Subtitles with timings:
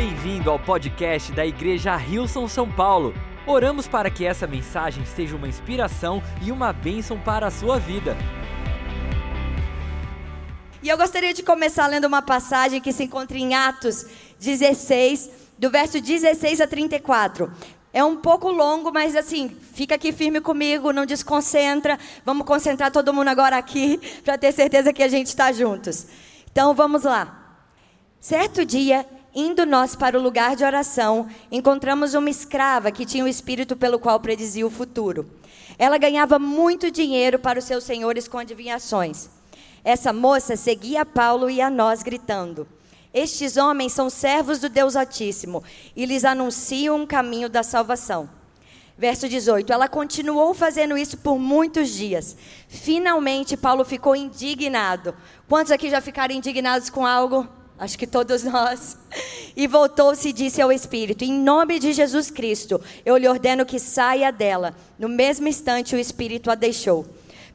[0.00, 3.12] Bem-vindo ao podcast da Igreja Rilson São Paulo.
[3.44, 8.16] Oramos para que essa mensagem seja uma inspiração e uma bênção para a sua vida.
[10.80, 14.06] E eu gostaria de começar lendo uma passagem que se encontra em Atos
[14.38, 17.52] 16, do verso 16 a 34.
[17.92, 21.98] É um pouco longo, mas assim, fica aqui firme comigo, não desconcentra.
[22.24, 26.06] Vamos concentrar todo mundo agora aqui, para ter certeza que a gente está juntos.
[26.52, 27.34] Então vamos lá.
[28.20, 29.04] Certo dia,
[29.38, 33.98] indo nós para o lugar de oração, encontramos uma escrava que tinha o espírito pelo
[33.98, 35.30] qual predizia o futuro.
[35.78, 39.28] Ela ganhava muito dinheiro para os seus senhores com adivinhações.
[39.84, 42.66] Essa moça seguia Paulo e a nós, gritando:
[43.14, 45.62] estes homens são servos do Deus Altíssimo
[45.94, 48.28] e lhes anunciam um caminho da salvação.
[48.98, 52.36] Verso 18: Ela continuou fazendo isso por muitos dias.
[52.66, 55.14] Finalmente, Paulo ficou indignado.
[55.48, 57.48] Quantos aqui já ficaram indignados com algo?
[57.78, 58.96] Acho que todos nós.
[59.56, 63.78] E voltou-se e disse ao Espírito: Em nome de Jesus Cristo, eu lhe ordeno que
[63.78, 64.74] saia dela.
[64.98, 67.06] No mesmo instante, o Espírito a deixou.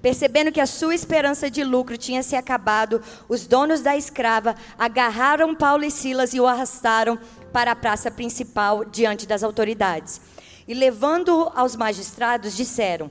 [0.01, 5.55] Percebendo que a sua esperança de lucro tinha se acabado, os donos da escrava agarraram
[5.55, 7.17] Paulo e Silas e o arrastaram
[7.53, 10.19] para a praça principal diante das autoridades.
[10.67, 13.09] E levando-o aos magistrados, disseram: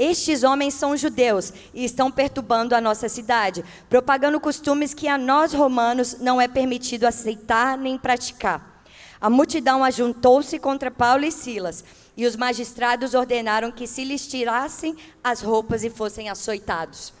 [0.00, 5.52] Estes homens são judeus e estão perturbando a nossa cidade, propagando costumes que a nós
[5.52, 8.82] romanos não é permitido aceitar nem praticar.
[9.20, 11.84] A multidão ajuntou-se contra Paulo e Silas
[12.16, 17.12] e os magistrados ordenaram que se lhes tirassem as roupas e fossem açoitados.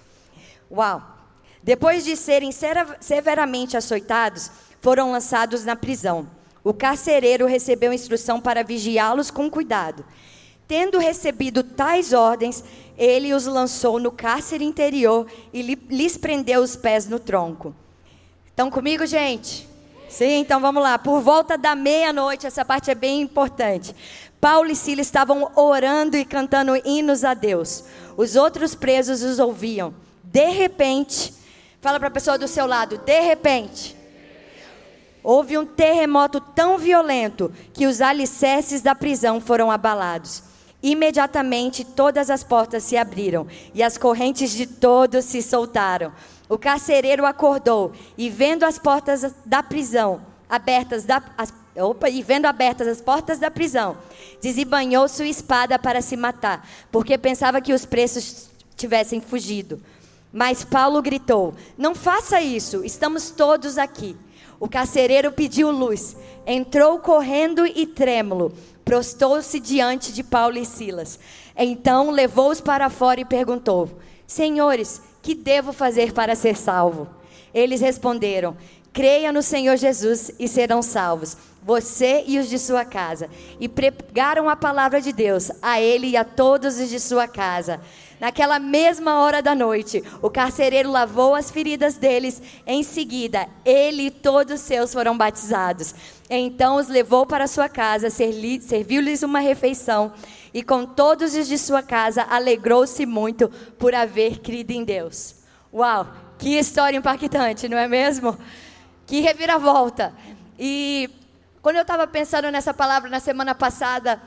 [0.72, 1.18] Uau!
[1.62, 2.50] Depois de serem
[2.98, 4.50] severamente açoitados,
[4.80, 6.26] foram lançados na prisão.
[6.64, 10.02] O carcereiro recebeu instrução para vigiá-los com cuidado.
[10.70, 12.62] Tendo recebido tais ordens,
[12.96, 17.74] ele os lançou no cárcere interior e lhes prendeu os pés no tronco.
[18.46, 19.68] Estão comigo, gente?
[20.08, 20.96] Sim, então vamos lá.
[20.96, 23.92] Por volta da meia-noite, essa parte é bem importante.
[24.40, 27.82] Paulo e Silas estavam orando e cantando hinos a Deus.
[28.16, 29.92] Os outros presos os ouviam.
[30.22, 31.34] De repente,
[31.80, 33.96] fala para a pessoa do seu lado, de repente,
[35.20, 40.48] houve um terremoto tão violento que os alicerces da prisão foram abalados.
[40.82, 46.12] Imediatamente todas as portas se abriram e as correntes de todos se soltaram.
[46.48, 52.46] O carcereiro acordou e, vendo as portas da prisão abertas, da, as, opa, e vendo
[52.46, 53.96] abertas as portas da prisão,
[54.40, 59.80] desembanhou sua espada para se matar, porque pensava que os presos tivessem fugido.
[60.32, 64.16] Mas Paulo gritou: Não faça isso, estamos todos aqui.
[64.58, 66.16] O carcereiro pediu luz,
[66.46, 68.52] entrou correndo e trêmulo,
[68.90, 71.16] prostou-se diante de Paulo e Silas.
[71.56, 73.88] Então levou-os para fora e perguntou:
[74.26, 77.06] Senhores, que devo fazer para ser salvo?
[77.54, 78.56] Eles responderam:
[78.92, 83.30] Creia no Senhor Jesus e serão salvos, você e os de sua casa.
[83.60, 87.80] E pregaram a palavra de Deus a ele e a todos os de sua casa.
[88.18, 92.42] Naquela mesma hora da noite, o carcereiro lavou as feridas deles.
[92.66, 95.94] Em seguida, ele e todos os seus foram batizados.
[96.28, 100.12] Então os levou para sua casa, serviu-lhes uma refeição.
[100.52, 103.48] E com todos os de sua casa, alegrou-se muito
[103.78, 105.36] por haver crido em Deus.
[105.72, 106.08] Uau,
[106.38, 108.36] que história impactante, não é mesmo?
[109.10, 110.14] Que reviravolta.
[110.56, 111.10] E
[111.60, 114.22] quando eu estava pensando nessa palavra na semana passada,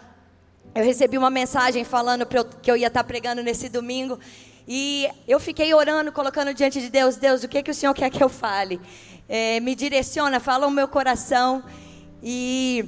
[0.76, 2.28] eu recebi uma mensagem falando
[2.62, 4.20] que eu ia estar pregando nesse domingo.
[4.68, 8.10] E eu fiquei orando, colocando diante de Deus: Deus, o que, que o Senhor quer
[8.10, 8.82] que eu fale?
[9.30, 11.64] É, me direciona, fala o meu coração.
[12.22, 12.84] E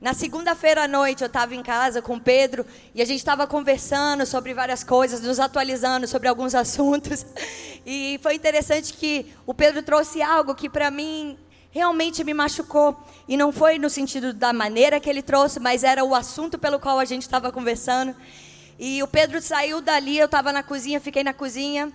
[0.00, 2.64] na segunda-feira à noite eu estava em casa com o Pedro
[2.94, 7.26] e a gente estava conversando sobre várias coisas, nos atualizando sobre alguns assuntos.
[7.84, 11.36] E foi interessante que o Pedro trouxe algo que para mim
[11.70, 12.96] realmente me machucou.
[13.26, 16.78] E não foi no sentido da maneira que ele trouxe, mas era o assunto pelo
[16.78, 18.14] qual a gente estava conversando.
[18.78, 21.92] E o Pedro saiu dali, eu estava na cozinha, fiquei na cozinha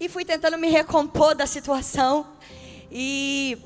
[0.00, 2.26] e fui tentando me recompor da situação.
[2.90, 3.56] E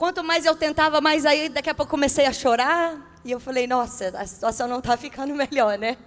[0.00, 3.20] quanto mais eu tentava, mais aí daqui a pouco comecei a chorar.
[3.22, 5.98] E eu falei, nossa, a situação não está ficando melhor, né?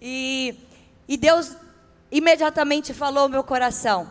[0.00, 0.54] E,
[1.08, 1.56] e Deus
[2.08, 4.08] imediatamente falou ao meu coração: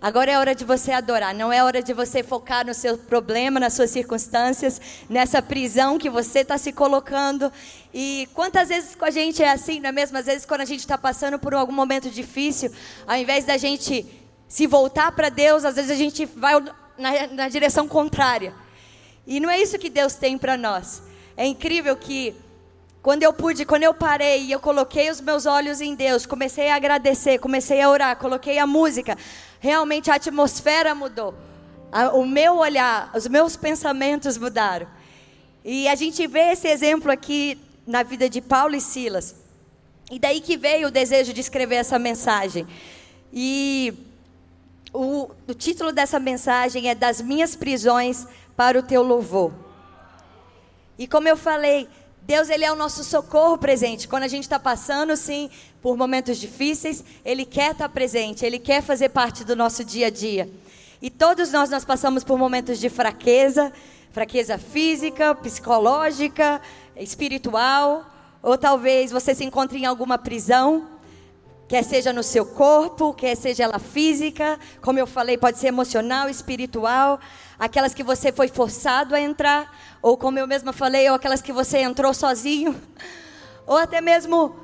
[0.00, 3.58] agora é hora de você adorar, não é hora de você focar no seu problema,
[3.58, 4.80] nas suas circunstâncias,
[5.10, 7.52] nessa prisão que você está se colocando.
[7.92, 10.16] E quantas vezes com a gente é assim, não é mesmo?
[10.16, 12.72] Às vezes, quando a gente está passando por algum momento difícil,
[13.04, 14.06] ao invés da gente
[14.46, 16.54] se voltar para Deus, às vezes a gente vai
[16.98, 18.54] na, na direção contrária.
[19.26, 21.02] E não é isso que Deus tem para nós.
[21.36, 22.34] É incrível que
[23.02, 26.70] quando eu pude, quando eu parei e eu coloquei os meus olhos em Deus, comecei
[26.70, 29.18] a agradecer, comecei a orar, coloquei a música,
[29.60, 31.34] realmente a atmosfera mudou.
[32.14, 34.86] O meu olhar, os meus pensamentos mudaram.
[35.64, 39.36] E a gente vê esse exemplo aqui na vida de Paulo e Silas.
[40.10, 42.66] E daí que veio o desejo de escrever essa mensagem.
[43.32, 43.92] E
[44.94, 49.52] o, o título dessa mensagem é Das Minhas Prisões para o Teu Louvor.
[50.96, 51.88] E como eu falei,
[52.22, 54.06] Deus ele é o nosso socorro presente.
[54.06, 55.50] Quando a gente está passando, sim,
[55.82, 60.06] por momentos difíceis, Ele quer estar tá presente, Ele quer fazer parte do nosso dia
[60.06, 60.48] a dia.
[61.02, 63.72] E todos nós, nós passamos por momentos de fraqueza,
[64.12, 66.62] fraqueza física, psicológica,
[66.96, 68.06] espiritual,
[68.40, 70.88] ou talvez você se encontre em alguma prisão,
[71.68, 76.28] quer seja no seu corpo, quer seja ela física, como eu falei, pode ser emocional,
[76.28, 77.18] espiritual,
[77.58, 81.52] aquelas que você foi forçado a entrar, ou como eu mesma falei, ou aquelas que
[81.52, 82.80] você entrou sozinho,
[83.66, 84.56] ou até mesmo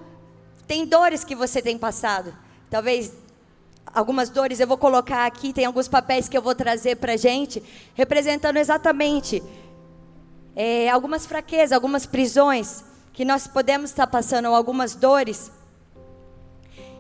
[0.67, 2.35] tem dores que você tem passado.
[2.69, 3.13] Talvez
[3.87, 7.63] algumas dores eu vou colocar aqui, tem alguns papéis que eu vou trazer para gente,
[7.95, 9.43] representando exatamente
[10.55, 15.51] é, algumas fraquezas, algumas prisões que nós podemos estar passando algumas dores.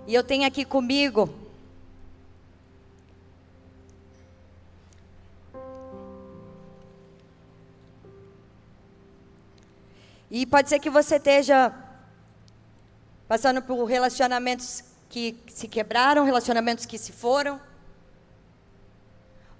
[0.06, 1.28] E eu tenho aqui comigo
[10.30, 11.74] E pode ser que você esteja
[13.26, 17.60] passando por relacionamentos que se quebraram, relacionamentos que se foram.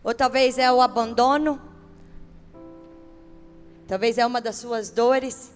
[0.05, 1.61] Ou talvez é o abandono.
[3.89, 5.51] Talvez é uma das suas dores.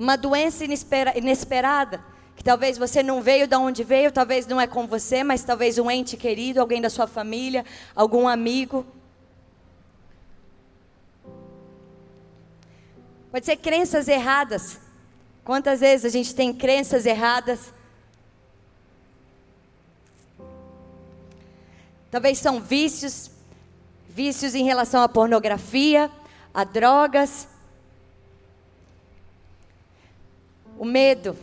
[0.00, 2.02] Uma doença inesperada,
[2.34, 5.76] que talvez você não veio de onde veio, talvez não é com você, mas talvez
[5.76, 8.86] um ente querido, alguém da sua família, algum amigo.
[13.30, 14.80] Pode ser crenças erradas.
[15.44, 17.70] Quantas vezes a gente tem crenças erradas?
[22.10, 23.30] Talvez são vícios,
[24.08, 26.10] vícios em relação à pornografia,
[26.54, 27.49] a drogas,
[30.80, 31.36] O medo.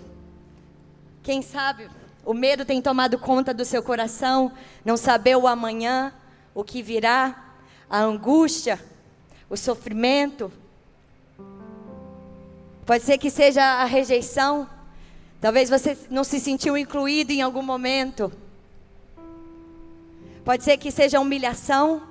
[1.21, 1.87] Quem sabe
[2.25, 4.51] o medo tem tomado conta do seu coração,
[4.83, 6.11] não saber o amanhã,
[6.55, 7.53] o que virá,
[7.87, 8.83] a angústia,
[9.47, 10.51] o sofrimento.
[12.83, 14.67] Pode ser que seja a rejeição.
[15.39, 18.33] Talvez você não se sentiu incluído em algum momento.
[20.43, 22.01] Pode ser que seja humilhação.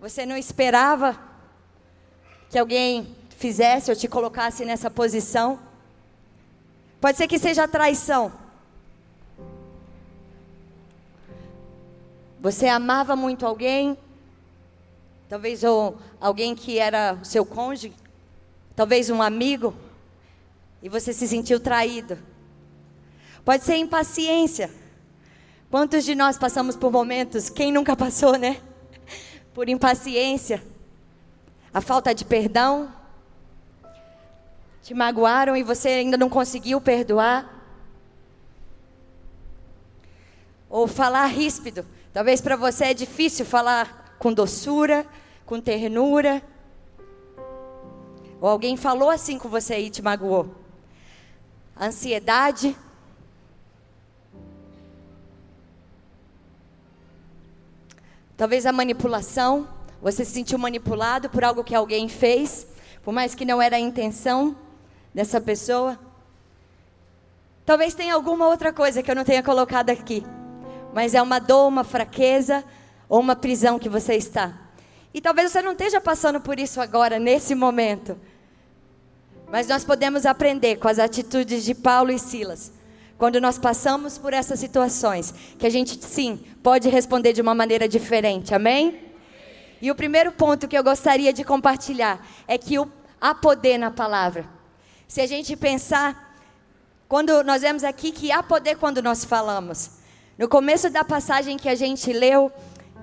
[0.00, 1.16] Você não esperava
[2.50, 5.60] que alguém fizesse ou te colocasse nessa posição.
[7.00, 8.32] Pode ser que seja traição.
[12.40, 13.96] Você amava muito alguém,
[15.28, 17.94] talvez ou alguém que era o seu cônjuge,
[18.74, 19.72] talvez um amigo,
[20.82, 22.18] e você se sentiu traído.
[23.44, 24.68] Pode ser impaciência.
[25.70, 28.60] Quantos de nós passamos por momentos, quem nunca passou, né?
[29.54, 30.62] Por impaciência,
[31.74, 32.92] a falta de perdão,
[34.88, 37.46] te magoaram e você ainda não conseguiu perdoar.
[40.70, 41.84] Ou falar ríspido.
[42.10, 45.06] Talvez para você é difícil falar com doçura,
[45.44, 46.42] com ternura.
[48.40, 50.54] Ou alguém falou assim com você e te magoou.
[51.78, 52.74] Ansiedade.
[58.38, 59.68] Talvez a manipulação.
[60.00, 62.66] Você se sentiu manipulado por algo que alguém fez,
[63.04, 64.56] por mais que não era a intenção
[65.18, 65.98] dessa pessoa.
[67.66, 70.24] Talvez tenha alguma outra coisa que eu não tenha colocado aqui,
[70.94, 72.62] mas é uma dor, uma fraqueza
[73.08, 74.56] ou uma prisão que você está.
[75.12, 78.16] E talvez você não esteja passando por isso agora, nesse momento.
[79.50, 82.70] Mas nós podemos aprender com as atitudes de Paulo e Silas.
[83.18, 87.88] Quando nós passamos por essas situações, que a gente sim pode responder de uma maneira
[87.88, 89.00] diferente, amém?
[89.82, 92.88] E o primeiro ponto que eu gostaria de compartilhar é que o,
[93.20, 94.57] há poder na palavra.
[95.08, 96.38] Se a gente pensar,
[97.08, 99.92] quando nós vemos aqui que há poder quando nós falamos.
[100.36, 102.52] No começo da passagem que a gente leu,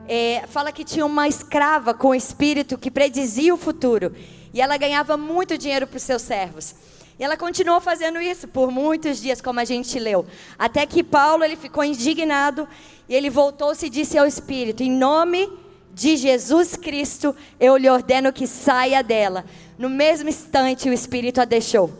[0.07, 4.15] é, fala que tinha uma escrava com espírito que predizia o futuro.
[4.53, 6.75] E ela ganhava muito dinheiro para os seus servos.
[7.17, 10.27] E ela continuou fazendo isso por muitos dias, como a gente leu.
[10.59, 12.67] Até que Paulo ele ficou indignado
[13.09, 15.64] e ele voltou-se e disse ao espírito: Em nome de
[15.95, 19.45] Jesus Cristo, eu lhe ordeno que saia dela.
[19.77, 21.91] No mesmo instante, o Espírito a deixou.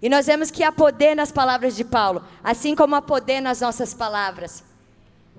[0.00, 3.60] E nós vemos que há poder nas palavras de Paulo, assim como há poder nas
[3.60, 4.62] nossas palavras.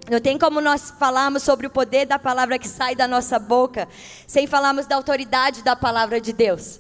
[0.10, 3.88] Não tem como nós falarmos sobre o poder da palavra que sai da nossa boca,
[4.25, 6.79] sem falarmos da autoridade da palavra de Deus.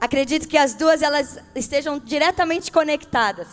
[0.00, 3.48] Acredito que as duas elas estejam diretamente conectadas,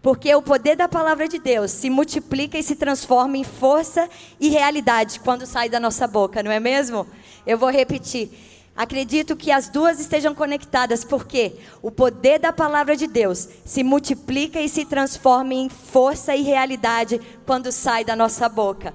[0.00, 4.48] Porque o poder da palavra de Deus se multiplica e se transforma em força e
[4.48, 7.06] realidade quando sai da nossa boca, não é mesmo?
[7.46, 8.30] Eu vou repetir.
[8.76, 14.60] Acredito que as duas estejam conectadas, porque o poder da palavra de Deus se multiplica
[14.60, 18.94] e se transforma em força e realidade quando sai da nossa boca.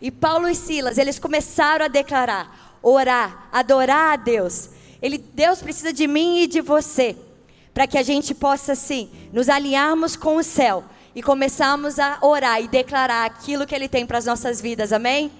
[0.00, 4.70] E Paulo e Silas, eles começaram a declarar, orar, adorar a Deus.
[5.02, 7.14] Ele, Deus precisa de mim e de você
[7.72, 10.84] para que a gente possa, sim, nos alinharmos com o céu
[11.14, 15.30] e começarmos a orar e declarar aquilo que Ele tem para as nossas vidas, amém?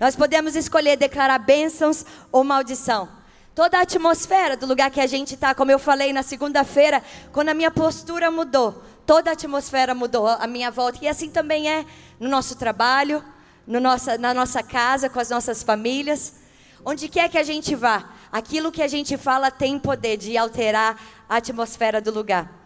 [0.00, 3.08] Nós podemos escolher declarar bênçãos ou maldição.
[3.54, 7.02] Toda a atmosfera do lugar que a gente está, como eu falei na segunda-feira,
[7.32, 10.98] quando a minha postura mudou, toda a atmosfera mudou à minha volta.
[11.02, 11.86] E assim também é
[12.18, 13.22] no nosso trabalho,
[13.66, 16.43] no nossa, na nossa casa, com as nossas famílias.
[16.84, 21.00] Onde quer que a gente vá, aquilo que a gente fala tem poder de alterar
[21.28, 22.64] a atmosfera do lugar.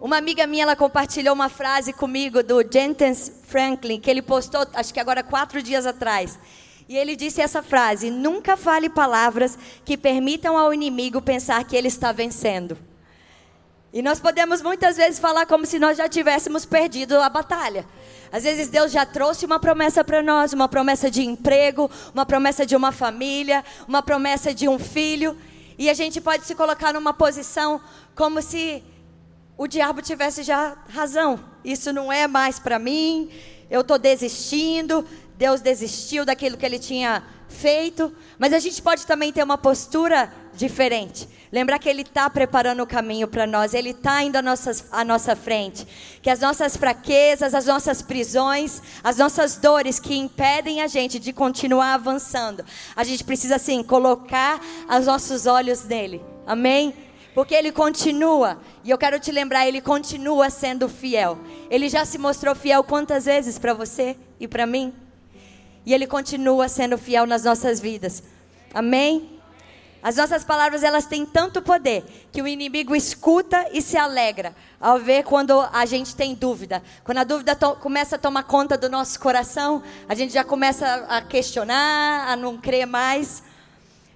[0.00, 4.94] Uma amiga minha, ela compartilhou uma frase comigo do Jentens Franklin, que ele postou, acho
[4.94, 6.38] que agora quatro dias atrás.
[6.88, 11.88] E ele disse essa frase: Nunca fale palavras que permitam ao inimigo pensar que ele
[11.88, 12.78] está vencendo.
[13.92, 17.84] E nós podemos muitas vezes falar como se nós já tivéssemos perdido a batalha.
[18.30, 22.66] Às vezes Deus já trouxe uma promessa para nós, uma promessa de emprego, uma promessa
[22.66, 25.36] de uma família, uma promessa de um filho,
[25.78, 27.80] e a gente pode se colocar numa posição
[28.14, 28.82] como se
[29.56, 31.38] o diabo tivesse já razão.
[31.64, 33.30] Isso não é mais para mim.
[33.70, 35.04] Eu estou desistindo.
[35.36, 38.12] Deus desistiu daquilo que ele tinha feito.
[38.38, 41.28] Mas a gente pode também ter uma postura diferente.
[41.50, 45.04] Lembrar que Ele está preparando o caminho para nós, Ele está indo à nossa, à
[45.04, 45.86] nossa frente.
[46.20, 51.32] Que as nossas fraquezas, as nossas prisões, as nossas dores que impedem a gente de
[51.32, 52.64] continuar avançando,
[52.94, 56.22] a gente precisa, assim, colocar os nossos olhos nele.
[56.46, 56.94] Amém?
[57.34, 61.38] Porque Ele continua, e eu quero te lembrar, Ele continua sendo fiel.
[61.70, 64.92] Ele já se mostrou fiel quantas vezes para você e para mim?
[65.86, 68.22] E Ele continua sendo fiel nas nossas vidas.
[68.74, 69.37] Amém?
[70.00, 74.98] As nossas palavras elas têm tanto poder que o inimigo escuta e se alegra ao
[75.00, 76.82] ver quando a gente tem dúvida.
[77.02, 81.20] Quando a dúvida começa a tomar conta do nosso coração, a gente já começa a
[81.20, 83.42] questionar, a não crer mais.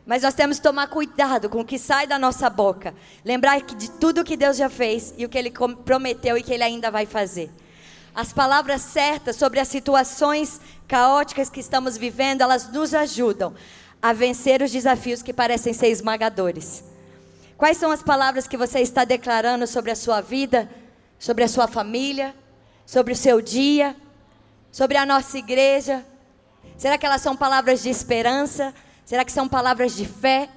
[0.06, 2.94] Mas nós temos que tomar cuidado com o que sai da nossa boca.
[3.24, 5.52] Lembrar de tudo que Deus já fez e o que Ele
[5.84, 7.50] prometeu e que Ele ainda vai fazer.
[8.14, 13.54] As palavras certas sobre as situações caóticas que estamos vivendo, elas nos ajudam
[14.02, 16.82] a vencer os desafios que parecem ser esmagadores.
[17.56, 20.68] Quais são as palavras que você está declarando sobre a sua vida,
[21.18, 22.34] sobre a sua família,
[22.84, 23.94] sobre o seu dia,
[24.72, 26.04] sobre a nossa igreja?
[26.76, 28.74] Será que elas são palavras de esperança?
[29.04, 30.48] Será que são palavras de fé?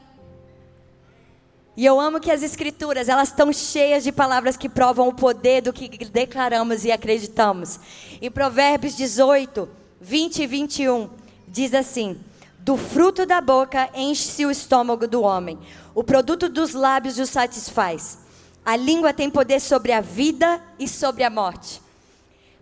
[1.77, 5.61] E eu amo que as escrituras, elas estão cheias de palavras que provam o poder
[5.61, 7.79] do que declaramos e acreditamos.
[8.19, 9.69] Em Provérbios 18,
[10.01, 11.09] 20 e 21,
[11.47, 12.17] diz assim:
[12.65, 15.59] do fruto da boca enche-se o estômago do homem.
[15.93, 18.17] O produto dos lábios o satisfaz.
[18.65, 21.79] A língua tem poder sobre a vida e sobre a morte.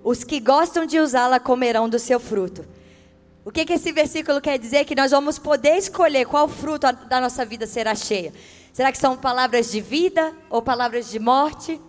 [0.04, 2.66] Os que gostam de usá-la comerão do seu fruto.
[3.46, 4.84] O que, que esse versículo quer dizer?
[4.84, 8.34] Que nós vamos poder escolher qual fruto da nossa vida será cheia.
[8.74, 11.80] Será que são palavras de vida ou palavras de morte?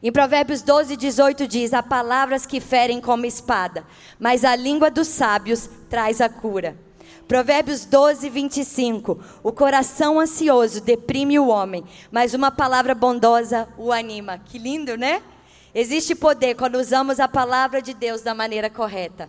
[0.00, 3.84] Em Provérbios 12, 18 diz: Há palavras que ferem como espada,
[4.18, 6.76] mas a língua dos sábios traz a cura.
[7.26, 14.38] Provérbios 12, 25: O coração ansioso deprime o homem, mas uma palavra bondosa o anima.
[14.38, 15.20] Que lindo, né?
[15.74, 19.28] Existe poder quando usamos a palavra de Deus da maneira correta.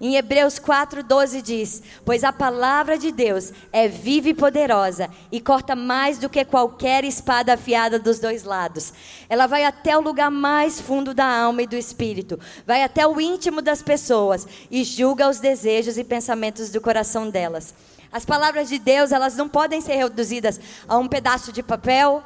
[0.00, 5.74] Em Hebreus 4,12 diz: Pois a palavra de Deus é viva e poderosa e corta
[5.74, 8.92] mais do que qualquer espada afiada dos dois lados.
[9.28, 13.20] Ela vai até o lugar mais fundo da alma e do espírito, vai até o
[13.20, 17.74] íntimo das pessoas e julga os desejos e pensamentos do coração delas.
[18.12, 22.22] As palavras de Deus, elas não podem ser reduzidas a um pedaço de papel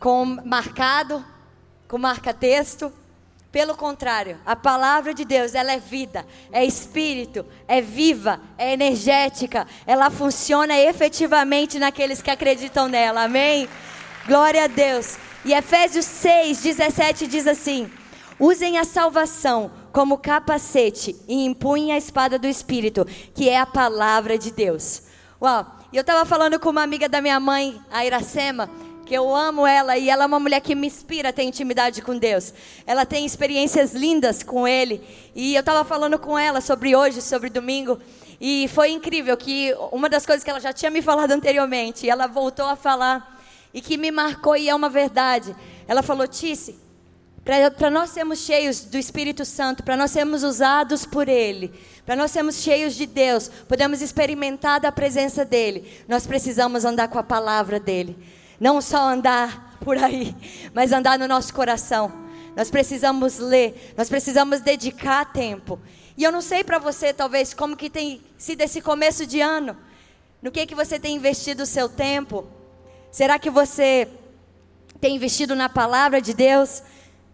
[0.00, 1.24] com marcado,
[1.86, 2.92] com marca-texto
[3.56, 9.66] pelo contrário, a palavra de Deus, ela é vida, é espírito, é viva, é energética,
[9.86, 13.22] ela funciona efetivamente naqueles que acreditam nela.
[13.22, 13.66] Amém?
[14.26, 15.16] Glória a Deus.
[15.42, 17.90] E Efésios 6, 17 diz assim:
[18.38, 24.36] Usem a salvação como capacete e empunhem a espada do espírito, que é a palavra
[24.36, 25.04] de Deus.
[25.40, 25.76] Uau!
[25.90, 28.68] E eu estava falando com uma amiga da minha mãe, a Iracema,
[29.06, 32.02] que eu amo ela e ela é uma mulher que me inspira a ter intimidade
[32.02, 32.52] com Deus.
[32.84, 35.00] Ela tem experiências lindas com Ele.
[35.34, 37.98] E eu estava falando com ela sobre hoje, sobre domingo.
[38.40, 42.26] E foi incrível que uma das coisas que ela já tinha me falado anteriormente, ela
[42.26, 43.34] voltou a falar.
[43.72, 45.54] e que me marcou e é uma verdade.
[45.86, 46.78] Ela falou: Tice,
[47.44, 51.72] para nós sermos cheios do Espírito Santo, para nós sermos usados por Ele,
[52.04, 57.18] para nós sermos cheios de Deus, podemos experimentar da presença dEle, nós precisamos andar com
[57.18, 58.16] a palavra dEle.
[58.58, 60.34] Não só andar por aí,
[60.72, 62.12] mas andar no nosso coração.
[62.56, 65.78] Nós precisamos ler, nós precisamos dedicar tempo.
[66.16, 69.76] E eu não sei para você, talvez, como que tem sido esse começo de ano.
[70.40, 72.46] No que que você tem investido o seu tempo?
[73.10, 74.08] Será que você
[75.00, 76.82] tem investido na palavra de Deus,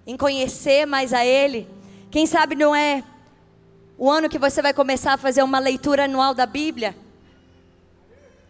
[0.04, 1.68] em conhecer mais a Ele?
[2.10, 3.04] Quem sabe não é
[3.96, 6.96] o ano que você vai começar a fazer uma leitura anual da Bíblia?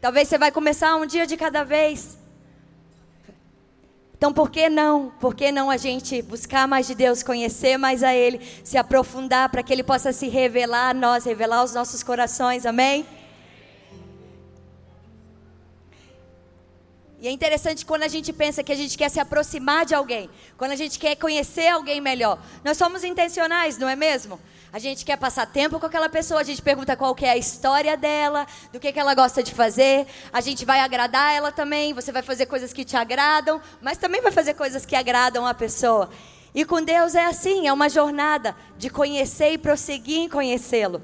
[0.00, 2.21] Talvez você vai começar um dia de cada vez.
[4.22, 5.10] Então, por que não?
[5.18, 9.48] Por que não a gente buscar mais de Deus, conhecer mais a Ele, se aprofundar
[9.48, 13.04] para que Ele possa se revelar a nós, revelar os nossos corações, amém?
[17.22, 20.28] E é interessante quando a gente pensa que a gente quer se aproximar de alguém,
[20.58, 22.36] quando a gente quer conhecer alguém melhor.
[22.64, 24.40] Nós somos intencionais, não é mesmo?
[24.72, 27.36] A gente quer passar tempo com aquela pessoa, a gente pergunta qual que é a
[27.36, 30.04] história dela, do que, que ela gosta de fazer.
[30.32, 34.20] A gente vai agradar ela também, você vai fazer coisas que te agradam, mas também
[34.20, 36.10] vai fazer coisas que agradam a pessoa.
[36.52, 41.00] E com Deus é assim, é uma jornada de conhecer e prosseguir em conhecê-lo.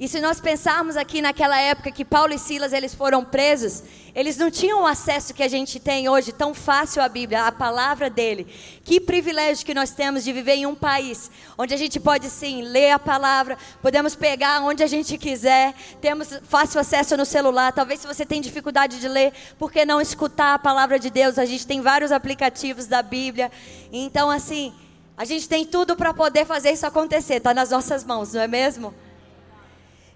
[0.00, 3.82] E se nós pensarmos aqui naquela época que Paulo e Silas eles foram presos,
[4.14, 7.50] eles não tinham o acesso que a gente tem hoje tão fácil à Bíblia, à
[7.50, 8.46] palavra dele.
[8.84, 11.28] Que privilégio que nós temos de viver em um país
[11.58, 16.28] onde a gente pode sim ler a palavra, podemos pegar onde a gente quiser, temos
[16.44, 17.72] fácil acesso no celular.
[17.72, 21.40] Talvez se você tem dificuldade de ler, por que não escutar a palavra de Deus?
[21.40, 23.50] A gente tem vários aplicativos da Bíblia.
[23.92, 24.72] Então assim,
[25.16, 28.46] a gente tem tudo para poder fazer isso acontecer, está nas nossas mãos, não é
[28.46, 28.94] mesmo?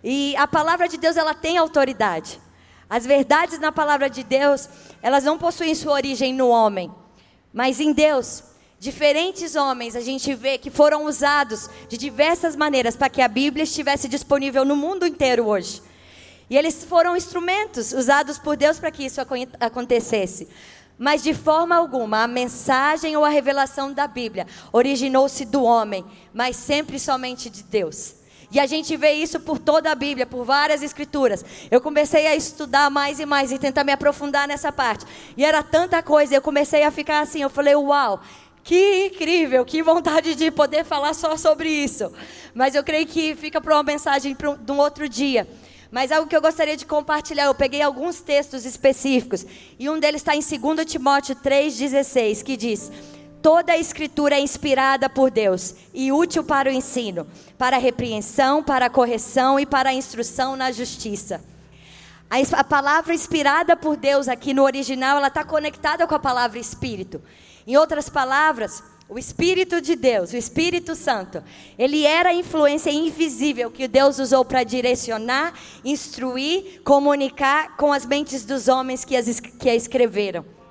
[0.03, 2.41] E a palavra de Deus, ela tem autoridade.
[2.89, 4.69] As verdades na palavra de Deus,
[5.01, 6.93] elas não possuem sua origem no homem,
[7.53, 8.45] mas em Deus.
[8.79, 13.63] Diferentes homens a gente vê que foram usados de diversas maneiras para que a Bíblia
[13.63, 15.81] estivesse disponível no mundo inteiro hoje.
[16.51, 19.21] E eles foram instrumentos usados por Deus para que isso
[19.61, 20.49] acontecesse.
[20.99, 26.57] Mas de forma alguma a mensagem ou a revelação da Bíblia originou-se do homem, mas
[26.57, 28.17] sempre somente de Deus.
[28.53, 31.43] E a gente vê isso por toda a Bíblia, por várias escrituras.
[31.71, 35.07] Eu comecei a estudar mais e mais e tentar me aprofundar nessa parte.
[35.37, 38.21] E era tanta coisa, eu comecei a ficar assim, eu falei, uau,
[38.63, 42.13] que incrível, que vontade de poder falar só sobre isso.
[42.55, 45.49] Mas eu creio que fica para uma mensagem de um outro dia.
[45.91, 49.45] Mas algo que eu gostaria de compartilhar, eu peguei alguns textos específicos.
[49.79, 52.91] E um deles está em 2 Timóteo 3,16, que diz:
[53.43, 57.27] Toda a escritura é inspirada por Deus e útil para o ensino,
[57.59, 61.43] para a repreensão, para a correção e para a instrução na justiça.
[62.31, 67.21] A, palavra inspirada por Deus aqui no original, ela está conectada com a palavra espírito.
[67.67, 71.43] Em outras palavras, o Espírito de Deus, o Espírito Santo,
[71.79, 75.53] ele era a influência invisível que Deus usou para direcionar,
[75.85, 80.62] instruir, comunicar com as mentes dos homens que, as, que a escreveram.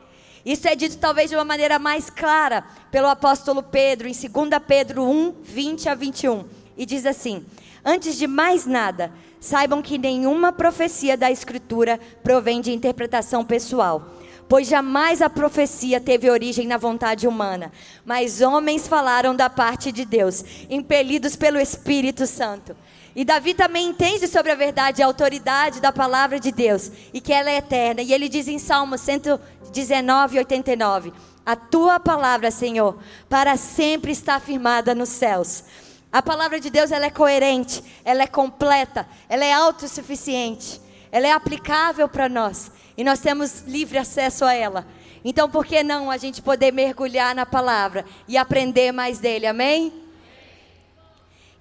[0.46, 4.30] Isso é dito talvez de uma maneira mais clara pelo apóstolo Pedro, em 2
[4.68, 6.46] Pedro 1, 20 a 21.
[6.78, 7.46] E diz assim:
[7.86, 14.18] Antes de mais nada, saibam que nenhuma profecia da Escritura provém de interpretação pessoal.
[14.48, 17.72] Pois jamais a profecia teve origem na vontade humana,
[18.06, 22.76] mas homens falaram da parte de Deus, impelidos pelo Espírito Santo.
[23.16, 27.20] E Davi também entende sobre a verdade e a autoridade da palavra de Deus e
[27.20, 28.02] que ela é eterna.
[28.02, 28.96] E ele diz em Salmo
[29.72, 31.14] 19, 89:
[31.46, 32.98] A tua palavra, Senhor,
[33.28, 35.64] para sempre está firmada nos céus.
[36.12, 41.32] A palavra de Deus ela é coerente, ela é completa, ela é autossuficiente, ela é
[41.32, 44.86] aplicável para nós e nós temos livre acesso a ela.
[45.24, 49.46] Então, por que não a gente poder mergulhar na palavra e aprender mais dele?
[49.46, 50.11] Amém?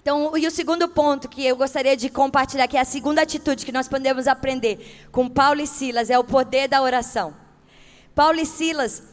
[0.01, 3.63] Então, e o segundo ponto que eu gostaria de compartilhar, que é a segunda atitude
[3.63, 7.35] que nós podemos aprender com Paulo e Silas, é o poder da oração.
[8.15, 9.03] Paulo e Silas,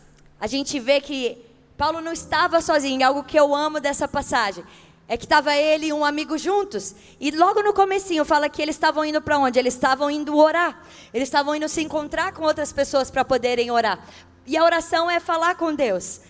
[0.41, 1.45] a gente vê que
[1.77, 4.65] Paulo não estava sozinho, algo que eu amo dessa passagem.
[5.07, 6.95] É que estava ele e um amigo juntos.
[7.21, 9.59] E logo no comecinho fala que eles estavam indo para onde?
[9.59, 10.83] Eles estavam indo orar.
[11.13, 14.03] Eles estavam indo se encontrar com outras pessoas para poderem orar.
[14.47, 16.21] E a oração é falar com Deus.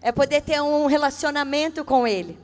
[0.00, 2.38] É poder ter um relacionamento com Ele.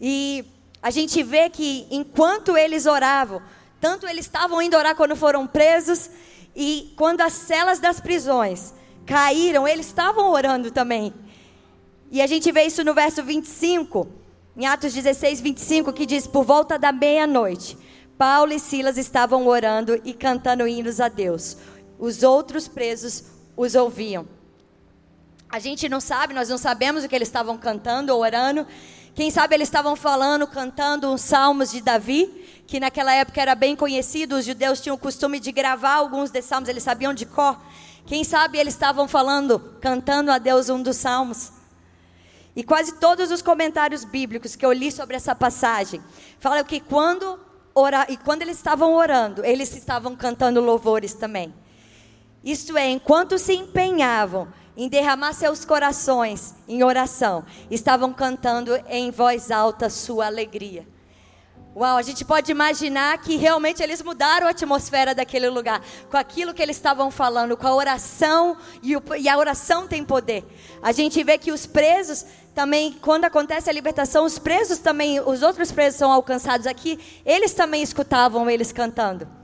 [0.00, 0.44] E
[0.82, 3.42] a gente vê que enquanto eles oravam,
[3.80, 6.10] tanto eles estavam indo orar quando foram presos,
[6.54, 8.74] e quando as celas das prisões
[9.06, 11.12] caíram, eles estavam orando também.
[12.10, 14.08] E a gente vê isso no verso 25,
[14.56, 17.78] em Atos 16, 25, que diz: Por volta da meia-noite,
[18.18, 21.56] Paulo e Silas estavam orando e cantando hinos a Deus.
[21.98, 23.24] os outros presos
[23.56, 24.26] os ouviam.
[25.48, 28.66] A gente não sabe, nós não sabemos o que eles estavam cantando ou orando.
[29.14, 33.74] Quem sabe eles estavam falando, cantando os salmos de Davi, que naquela época era bem
[33.74, 37.60] conhecido, os judeus tinham o costume de gravar alguns desses salmos, eles sabiam de cor.
[38.06, 41.52] Quem sabe eles estavam falando, cantando a Deus um dos salmos.
[42.54, 46.00] E quase todos os comentários bíblicos que eu li sobre essa passagem
[46.38, 47.38] falam que quando
[47.74, 51.54] ora, e quando eles estavam orando, eles estavam cantando louvores também.
[52.42, 59.50] Isto é, enquanto se empenhavam em derramar seus corações em oração, estavam cantando em voz
[59.50, 60.86] alta sua alegria.
[61.74, 65.80] Uau, a gente pode imaginar que realmente eles mudaram a atmosfera daquele lugar,
[66.10, 70.04] com aquilo que eles estavam falando, com a oração, e, o, e a oração tem
[70.04, 70.44] poder.
[70.82, 75.42] A gente vê que os presos também, quando acontece a libertação, os presos também, os
[75.42, 79.39] outros presos são alcançados aqui, eles também escutavam eles cantando.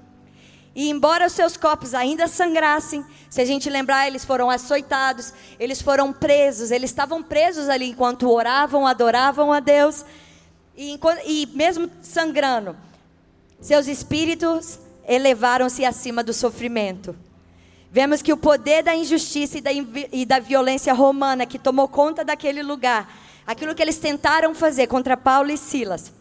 [0.76, 5.80] E embora os seus corpos ainda sangrassem, se a gente lembrar, eles foram açoitados, eles
[5.80, 10.04] foram presos, eles estavam presos ali enquanto oravam, adoravam a Deus.
[10.76, 12.76] E, e mesmo sangrando,
[13.58, 17.16] seus espíritos elevaram-se acima do sofrimento.
[17.90, 22.22] Vemos que o poder da injustiça e da, e da violência romana que tomou conta
[22.22, 23.10] daquele lugar,
[23.46, 26.12] aquilo que eles tentaram fazer contra Paulo e Silas,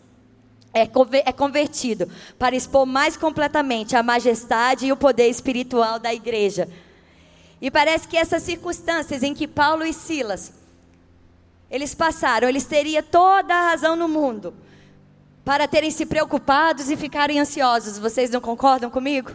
[0.76, 0.90] é,
[1.26, 2.08] é convertido
[2.38, 6.70] para expor mais completamente a majestade e o poder espiritual da igreja.
[7.62, 10.54] E parece que essas circunstâncias em que Paulo e Silas
[11.72, 14.54] eles passaram, eles teriam toda a razão no mundo
[15.44, 17.98] para terem se preocupados e ficarem ansiosos.
[17.98, 19.32] Vocês não concordam comigo?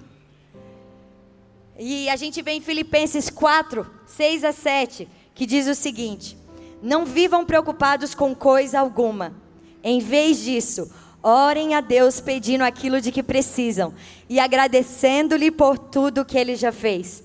[1.78, 6.36] E a gente vê em Filipenses 4, 6 a 7, que diz o seguinte:
[6.82, 9.34] Não vivam preocupados com coisa alguma.
[9.82, 10.90] Em vez disso,
[11.22, 13.94] orem a Deus pedindo aquilo de que precisam
[14.28, 17.22] e agradecendo-lhe por tudo que ele já fez.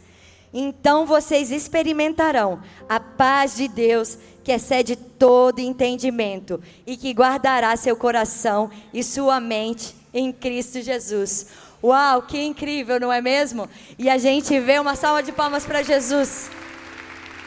[0.54, 7.96] Então vocês experimentarão a paz de Deus que excede todo entendimento e que guardará seu
[7.96, 11.48] coração e sua mente em Cristo Jesus.
[11.84, 13.70] Uau, que incrível, não é mesmo?
[14.00, 16.50] E a gente vê uma salva de palmas para Jesus.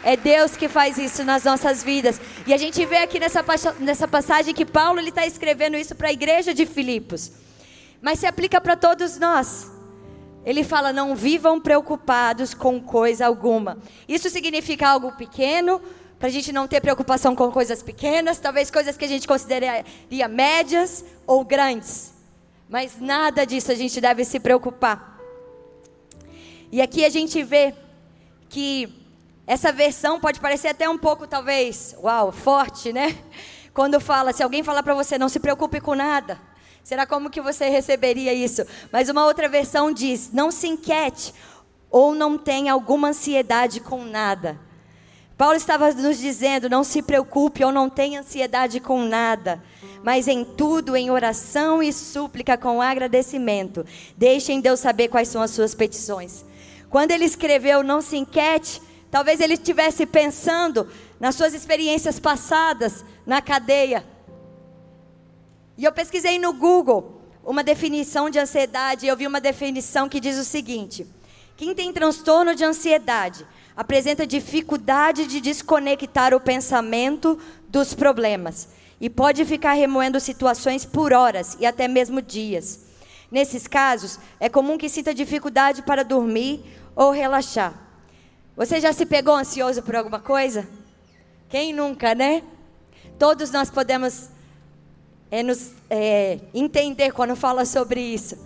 [0.03, 2.21] É Deus que faz isso nas nossas vidas.
[2.47, 3.45] E a gente vê aqui nessa,
[3.81, 7.33] nessa passagem que Paulo está escrevendo isso para a igreja de Filipos.
[8.01, 9.71] Mas se aplica para todos nós.
[10.45, 13.79] Ele fala: não vivam preocupados com coisa alguma.
[14.09, 15.81] Isso significa algo pequeno,
[16.19, 20.29] para a gente não ter preocupação com coisas pequenas, talvez coisas que a gente consideraria
[20.29, 22.13] médias ou grandes.
[22.69, 25.19] Mas nada disso a gente deve se preocupar.
[26.71, 27.75] E aqui a gente vê
[28.49, 28.98] que
[29.49, 33.17] essa versão pode parecer até um pouco, talvez, uau, forte, né?
[33.73, 36.39] Quando fala, se alguém falar para você, não se preocupe com nada.
[36.85, 38.63] Será como que você receberia isso?
[38.93, 41.33] Mas uma outra versão diz: não se inquiete
[41.91, 44.61] ou não tenha alguma ansiedade com nada.
[45.39, 49.65] Paulo estava nos dizendo: não se preocupe ou não tenha ansiedade com nada,
[50.05, 55.53] mas em tudo, em oração e súplica com agradecimento, deixem Deus saber quais são as
[55.53, 56.45] suas petições.
[56.91, 63.41] Quando ele escreveu Não se inquiete, talvez ele estivesse pensando nas suas experiências passadas na
[63.41, 64.05] cadeia.
[65.77, 70.21] E eu pesquisei no Google uma definição de ansiedade, e eu vi uma definição que
[70.21, 71.07] diz o seguinte:
[71.57, 78.69] quem tem transtorno de ansiedade apresenta dificuldade de desconectar o pensamento dos problemas
[79.01, 82.87] e pode ficar remoendo situações por horas e até mesmo dias.
[83.31, 86.65] Nesses casos, é comum que sinta dificuldade para dormir
[86.97, 87.88] ou relaxar.
[88.59, 90.67] Você já se pegou ansioso por alguma coisa?
[91.49, 92.43] Quem nunca, né?
[93.17, 94.31] Todos nós podemos
[95.31, 98.37] é, nos é, entender quando fala sobre isso.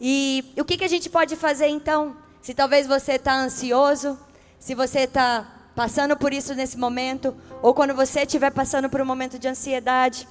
[0.00, 2.16] E o que, que a gente pode fazer então?
[2.40, 4.18] Se talvez você está ansioso,
[4.58, 9.04] se você está passando por isso nesse momento, ou quando você estiver passando por um
[9.04, 10.26] momento de ansiedade,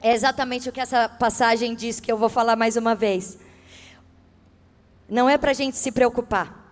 [0.00, 3.36] é exatamente o que essa passagem diz, que eu vou falar mais uma vez.
[5.06, 6.65] Não é para a gente se preocupar,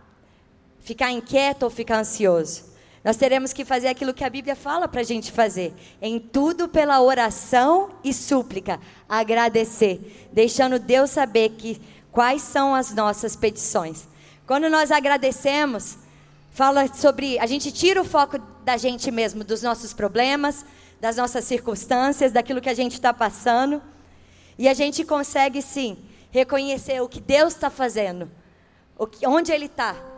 [0.84, 2.74] ficar inquieto ou ficar ansioso.
[3.02, 5.74] Nós teremos que fazer aquilo que a Bíblia fala para a gente fazer.
[6.00, 8.80] Em tudo pela oração e súplica.
[9.08, 10.28] Agradecer.
[10.32, 11.80] Deixando Deus saber que
[12.12, 14.06] quais são as nossas petições.
[14.46, 15.98] Quando nós agradecemos,
[16.52, 17.38] fala sobre.
[17.38, 20.64] A gente tira o foco da gente mesmo, dos nossos problemas,
[20.98, 23.82] das nossas circunstâncias, daquilo que a gente está passando.
[24.58, 25.98] E a gente consegue sim
[26.30, 28.30] reconhecer o que Deus está fazendo,
[29.26, 30.13] onde Ele está.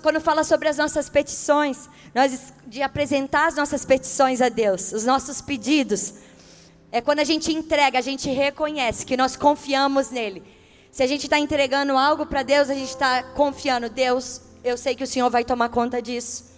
[0.00, 5.04] Quando fala sobre as nossas petições, nós de apresentar as nossas petições a Deus, os
[5.04, 6.14] nossos pedidos,
[6.92, 10.42] é quando a gente entrega, a gente reconhece que nós confiamos nele
[10.92, 14.94] Se a gente está entregando algo para Deus, a gente está confiando, Deus, eu sei
[14.94, 16.54] que o Senhor vai tomar conta disso.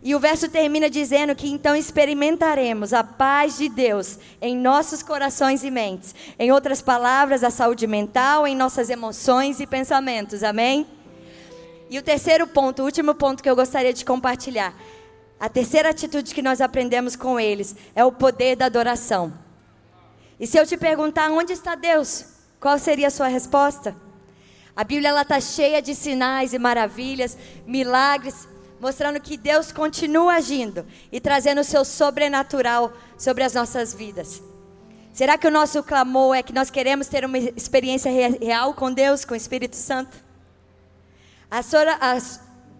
[0.00, 5.64] E o verso termina dizendo que então experimentaremos a paz de Deus em nossos corações
[5.64, 6.14] e mentes.
[6.38, 10.44] Em outras palavras, a saúde mental, em nossas emoções e pensamentos.
[10.44, 10.86] Amém?
[11.90, 14.74] E o terceiro ponto, o último ponto que eu gostaria de compartilhar.
[15.40, 19.32] A terceira atitude que nós aprendemos com eles é o poder da adoração.
[20.38, 22.26] E se eu te perguntar onde está Deus,
[22.60, 23.96] qual seria a sua resposta?
[24.76, 28.46] A Bíblia está cheia de sinais e maravilhas, milagres,
[28.80, 34.42] mostrando que Deus continua agindo e trazendo o seu sobrenatural sobre as nossas vidas.
[35.12, 39.24] Será que o nosso clamor é que nós queremos ter uma experiência real com Deus,
[39.24, 40.27] com o Espírito Santo?
[41.50, 42.18] A, a,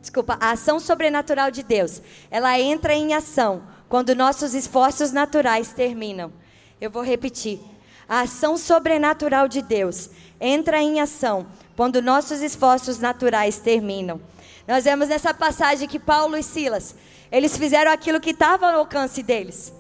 [0.01, 6.33] desculpa, a ação sobrenatural de Deus, ela entra em ação quando nossos esforços naturais terminam.
[6.81, 7.61] Eu vou repetir.
[8.09, 14.21] A ação sobrenatural de Deus entra em ação quando nossos esforços naturais terminam.
[14.67, 16.95] Nós vemos nessa passagem que Paulo e Silas,
[17.33, 19.73] eles fizeram aquilo que estava ao alcance deles.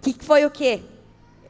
[0.00, 0.82] Que foi o quê?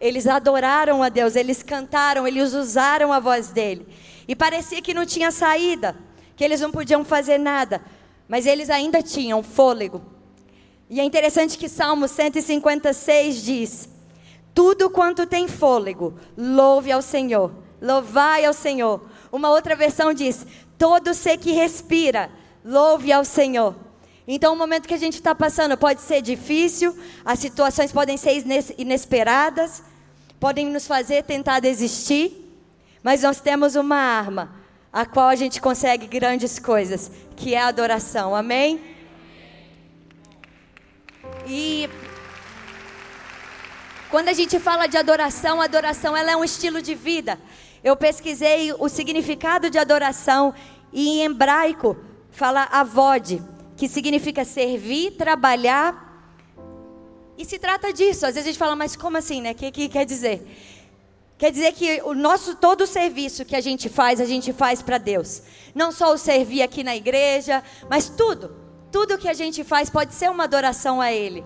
[0.00, 3.86] Eles adoraram a Deus, eles cantaram, eles usaram a voz dele.
[4.26, 5.96] E parecia que não tinha saída,
[6.36, 7.82] que eles não podiam fazer nada,
[8.28, 10.02] mas eles ainda tinham fôlego.
[10.88, 13.88] E é interessante que Salmo 156 diz:
[14.54, 19.02] Tudo quanto tem fôlego, louve ao Senhor, louvai ao Senhor.
[19.32, 20.46] Uma outra versão diz:
[20.78, 22.30] Todo ser que respira,
[22.64, 23.74] louve ao Senhor.
[24.26, 28.42] Então, o momento que a gente está passando pode ser difícil, as situações podem ser
[28.78, 29.82] inesperadas,
[30.40, 32.58] podem nos fazer tentar desistir,
[33.02, 34.54] mas nós temos uma arma,
[34.94, 38.32] a qual a gente consegue grandes coisas, que é a adoração.
[38.32, 38.80] Amém?
[41.48, 41.90] E
[44.08, 47.40] quando a gente fala de adoração, adoração ela é um estilo de vida.
[47.82, 50.54] Eu pesquisei o significado de adoração
[50.92, 51.96] e em hebraico
[52.30, 53.42] fala avod,
[53.76, 56.02] que significa servir, trabalhar.
[57.36, 58.26] E se trata disso.
[58.26, 59.50] Às vezes a gente fala, mas como assim, né?
[59.50, 60.46] O que, que quer dizer?
[61.44, 64.80] Quer dizer que o nosso todo o serviço que a gente faz, a gente faz
[64.80, 65.42] para Deus.
[65.74, 68.56] Não só o servir aqui na igreja, mas tudo.
[68.90, 71.44] Tudo que a gente faz pode ser uma adoração a Ele.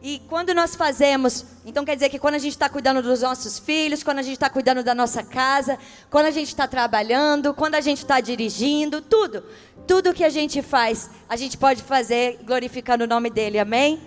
[0.00, 3.58] E quando nós fazemos, então quer dizer que quando a gente está cuidando dos nossos
[3.58, 7.74] filhos, quando a gente está cuidando da nossa casa, quando a gente está trabalhando, quando
[7.74, 9.44] a gente está dirigindo, tudo,
[9.86, 14.00] tudo que a gente faz, a gente pode fazer glorificando o nome dele, amém?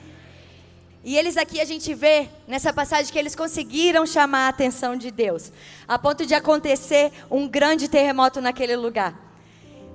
[1.03, 5.09] E eles aqui a gente vê nessa passagem que eles conseguiram chamar a atenção de
[5.09, 5.51] Deus,
[5.87, 9.19] a ponto de acontecer um grande terremoto naquele lugar.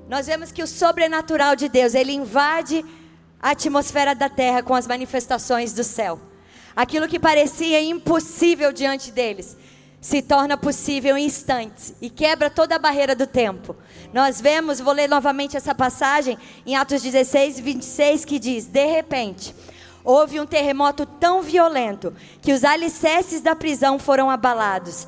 [0.08, 2.84] Nós vemos que o sobrenatural de Deus, ele invade
[3.40, 6.20] a atmosfera da terra com as manifestações do céu.
[6.74, 9.56] Aquilo que parecia impossível diante deles
[10.00, 13.74] se torna possível em instantes e quebra toda a barreira do tempo.
[14.12, 19.54] Nós vemos, vou ler novamente essa passagem em Atos 16, 26, que diz: De repente,
[20.06, 25.06] houve um terremoto tão violento que os alicerces da prisão foram abalados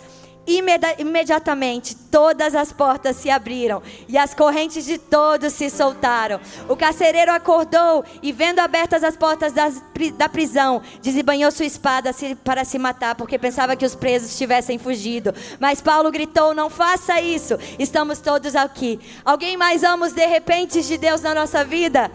[0.99, 6.41] imediatamente todas as portas se abriram e as correntes de todos se soltaram.
[6.69, 9.83] O carcereiro acordou e, vendo abertas as portas das,
[10.17, 12.11] da prisão, desembanhou sua espada
[12.43, 15.35] para se matar, porque pensava que os presos tivessem fugido.
[15.61, 18.99] Mas Paulo gritou: Não faça isso, estamos todos aqui.
[19.25, 22.11] Alguém mais ama os de repente de Deus na nossa vida?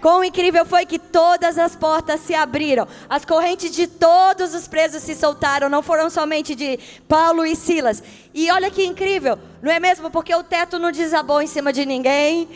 [0.00, 5.02] Quão incrível foi que todas as portas se abriram, as correntes de todos os presos
[5.02, 6.78] se soltaram, não foram somente de
[7.08, 8.02] Paulo e Silas.
[8.34, 10.10] E olha que incrível, não é mesmo?
[10.10, 12.48] Porque o teto não desabou em cima de ninguém.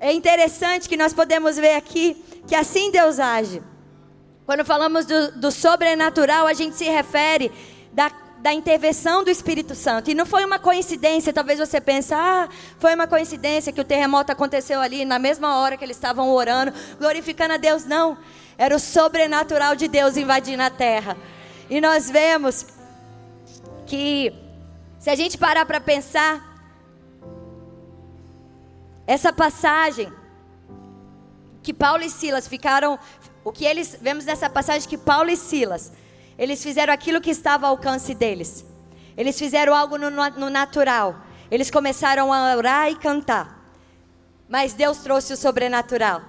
[0.00, 2.16] É interessante que nós podemos ver aqui
[2.46, 3.62] que assim Deus age.
[4.44, 7.52] Quando falamos do, do sobrenatural, a gente se refere
[7.92, 8.10] da
[8.42, 10.10] da intervenção do Espírito Santo.
[10.10, 14.32] E não foi uma coincidência, talvez você pense, ah, foi uma coincidência que o terremoto
[14.32, 17.84] aconteceu ali na mesma hora que eles estavam orando, glorificando a Deus.
[17.84, 18.18] Não,
[18.58, 21.16] era o sobrenatural de Deus invadindo a terra.
[21.70, 22.66] E nós vemos
[23.86, 24.34] que,
[24.98, 26.42] se a gente parar para pensar,
[29.06, 30.12] essa passagem
[31.62, 32.98] que Paulo e Silas ficaram,
[33.44, 35.92] o que eles vemos nessa passagem que Paulo e Silas
[36.42, 38.66] eles fizeram aquilo que estava ao alcance deles.
[39.16, 41.14] Eles fizeram algo no, no natural.
[41.48, 43.64] Eles começaram a orar e cantar.
[44.48, 46.20] Mas Deus trouxe o sobrenatural.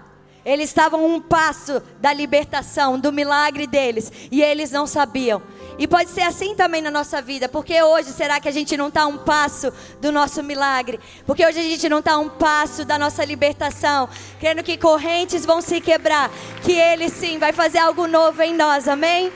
[0.45, 5.41] Eles estavam um passo da libertação, do milagre deles, e eles não sabiam.
[5.79, 8.89] E pode ser assim também na nossa vida, porque hoje será que a gente não
[8.89, 10.99] está um passo do nosso milagre?
[11.25, 14.07] Porque hoje a gente não está um passo da nossa libertação,
[14.39, 16.29] crendo que correntes vão se quebrar,
[16.61, 19.31] que Ele sim vai fazer algo novo em nós, amém?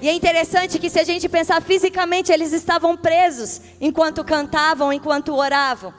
[0.00, 5.34] E é interessante que se a gente pensar fisicamente, eles estavam presos enquanto cantavam, enquanto
[5.34, 5.94] oravam.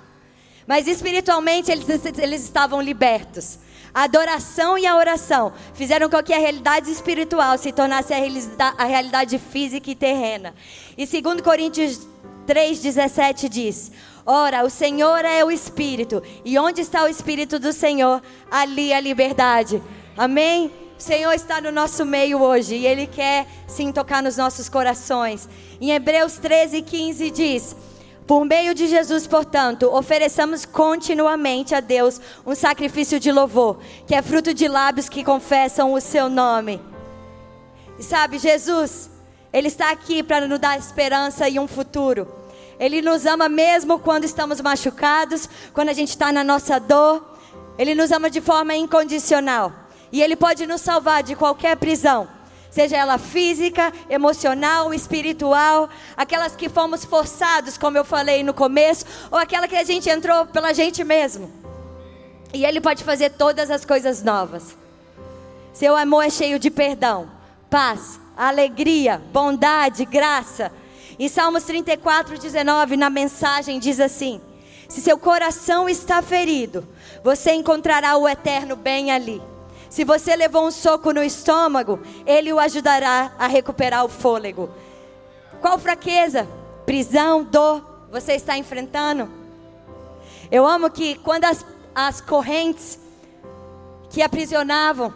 [0.68, 3.60] Mas espiritualmente eles, eles estavam libertos.
[3.94, 9.40] A adoração e a oração fizeram com que a realidade espiritual se tornasse a realidade
[9.40, 10.54] física e terrena.
[10.96, 12.08] E 2 Coríntios
[12.46, 13.92] 3,17 diz:
[14.24, 19.00] Ora, o Senhor é o Espírito, e onde está o Espírito do Senhor, ali a
[19.00, 19.82] liberdade.
[20.16, 20.72] Amém?
[20.98, 25.48] O Senhor está no nosso meio hoje e Ele quer sim tocar nos nossos corações.
[25.80, 27.76] Em Hebreus 13, 15 diz:
[28.26, 34.24] Por meio de Jesus, portanto, ofereçamos continuamente a Deus um sacrifício de louvor, que é
[34.24, 36.82] fruto de lábios que confessam o seu nome.
[38.00, 39.08] E sabe, Jesus,
[39.54, 42.28] Ele está aqui para nos dar esperança e um futuro.
[42.80, 47.38] Ele nos ama mesmo quando estamos machucados, quando a gente está na nossa dor.
[47.78, 49.87] Ele nos ama de forma incondicional.
[50.12, 52.28] E Ele pode nos salvar de qualquer prisão,
[52.70, 59.38] seja ela física, emocional, espiritual, aquelas que fomos forçados, como eu falei no começo, ou
[59.38, 61.52] aquela que a gente entrou pela gente mesmo.
[62.54, 64.76] E Ele pode fazer todas as coisas novas.
[65.74, 67.30] Seu amor é cheio de perdão,
[67.70, 70.72] paz, alegria, bondade, graça.
[71.20, 74.40] Em Salmos 34, 19, na mensagem diz assim:
[74.88, 76.88] Se seu coração está ferido,
[77.24, 79.42] você encontrará o eterno bem ali.
[79.90, 84.70] Se você levou um soco no estômago, ele o ajudará a recuperar o fôlego.
[85.62, 86.48] Qual fraqueza,
[86.86, 89.30] prisão, dor você está enfrentando?
[90.52, 93.00] Eu amo que quando as, as correntes
[94.10, 95.14] que aprisionavam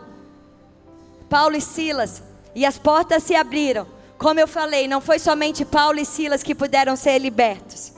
[1.29, 2.21] Paulo e Silas
[2.53, 6.53] e as portas se abriram, como eu falei, não foi somente Paulo e Silas que
[6.53, 7.93] puderam ser libertos.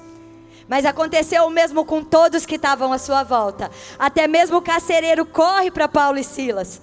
[0.74, 3.70] Mas aconteceu o mesmo com todos que estavam à sua volta.
[4.00, 6.82] Até mesmo o carcereiro corre para Paulo e Silas,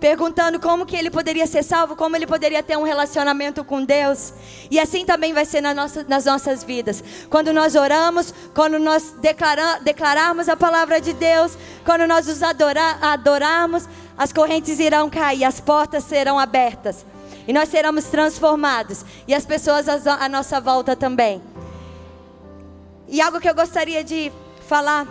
[0.00, 4.32] perguntando como que ele poderia ser salvo, como ele poderia ter um relacionamento com Deus.
[4.70, 7.04] E assim também vai ser na nossa, nas nossas vidas.
[7.28, 13.04] Quando nós oramos, quando nós declara, declararmos a palavra de Deus, quando nós os adorar,
[13.04, 17.04] adorarmos, as correntes irão cair, as portas serão abertas.
[17.46, 19.04] E nós seremos transformados.
[19.28, 21.49] E as pessoas à nossa volta também.
[23.10, 24.30] E algo que eu gostaria de
[24.68, 25.04] falar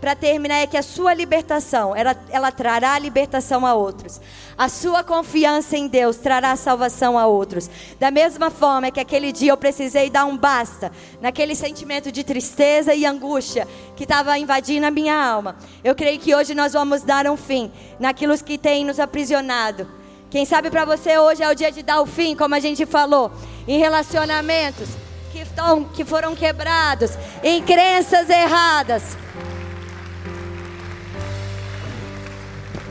[0.00, 4.20] para terminar é que a sua libertação, ela, ela trará libertação a outros.
[4.56, 7.70] A sua confiança em Deus trará salvação a outros.
[7.98, 12.92] Da mesma forma que aquele dia eu precisei dar um basta naquele sentimento de tristeza
[12.92, 15.56] e angústia que estava invadindo a minha alma.
[15.84, 17.70] Eu creio que hoje nós vamos dar um fim
[18.00, 19.88] naquilo que tem nos aprisionado.
[20.28, 22.84] Quem sabe para você hoje é o dia de dar o fim, como a gente
[22.84, 23.30] falou,
[23.66, 27.12] em relacionamentos que, estão, que foram quebrados,
[27.42, 29.16] em crenças erradas,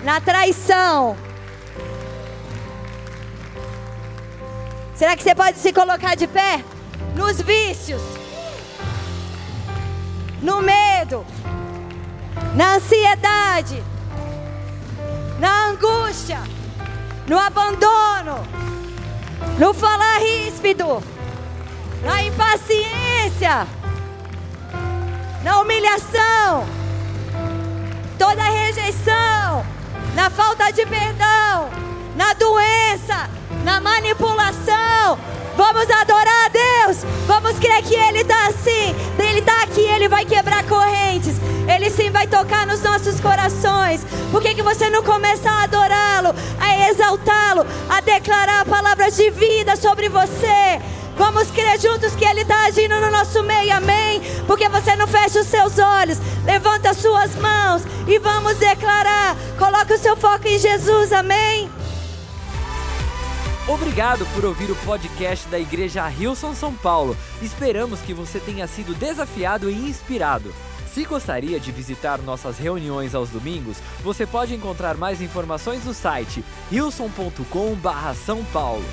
[0.03, 1.17] na traição.
[4.95, 6.63] Será que você pode se colocar de pé?
[7.15, 8.01] Nos vícios,
[10.41, 11.25] no medo,
[12.55, 13.83] na ansiedade,
[15.39, 16.39] na angústia,
[17.27, 18.47] no abandono,
[19.59, 21.16] no falar ríspido
[22.03, 23.67] na impaciência,
[25.43, 26.65] na humilhação,
[28.17, 29.65] toda rejeição,
[30.15, 31.69] na falta de perdão,
[32.15, 33.29] na doença,
[33.63, 35.17] na manipulação.
[35.55, 37.03] Vamos adorar a Deus.
[37.25, 38.95] Vamos crer que Ele está assim.
[39.17, 41.35] Ele está aqui, Ele vai quebrar correntes.
[41.67, 44.05] Ele sim vai tocar nos nossos corações.
[44.31, 49.75] Por que, que você não começa a adorá-lo, a exaltá-lo, a declarar palavras de vida
[49.75, 50.79] sobre você?
[51.17, 54.21] Vamos crer juntos que Ele está agindo no nosso meio, amém?
[54.45, 59.35] Porque você não fecha os seus olhos, levanta as suas mãos e vamos declarar.
[59.57, 61.69] Coloque o seu foco em Jesus, amém?
[63.67, 67.17] Obrigado por ouvir o podcast da Igreja Rilson São Paulo.
[67.41, 70.53] Esperamos que você tenha sido desafiado e inspirado.
[70.93, 76.45] Se gostaria de visitar nossas reuniões aos domingos, você pode encontrar mais informações no site
[76.71, 78.85] rilson.com/são paulo.